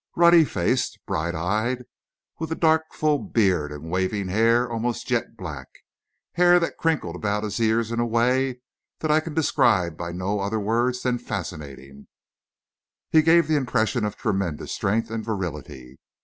Ruddy 0.15 0.45
faced, 0.45 0.97
bright 1.05 1.35
eyed, 1.35 1.85
with 2.39 2.59
dark 2.59 2.91
full 2.91 3.19
beard 3.19 3.71
and 3.71 3.91
waving 3.91 4.29
hair 4.29 4.67
almost 4.67 5.05
jet 5.05 5.37
black 5.37 5.67
hair 6.31 6.59
that 6.59 6.77
crinkled 6.79 7.15
about 7.15 7.43
his 7.43 7.59
ears 7.59 7.91
in 7.91 7.99
a 7.99 8.05
way 8.07 8.61
that 9.01 9.11
I 9.11 9.19
can 9.19 9.35
describe 9.35 9.97
by 9.97 10.11
no 10.11 10.39
other 10.39 10.59
word 10.59 10.95
than 11.03 11.19
fascinating 11.19 12.07
he 13.11 13.21
gave 13.21 13.47
the 13.47 13.55
impression 13.57 14.03
of 14.03 14.15
tremendous 14.17 14.71
strength 14.71 15.11
and 15.11 15.23
virility. 15.23 15.99